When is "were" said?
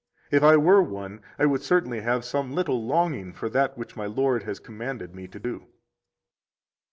0.57-0.81